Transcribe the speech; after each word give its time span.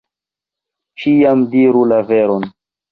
Ĉiam 1.03 1.47
diru 1.55 1.87
la 1.95 2.03
veron! 2.11 2.55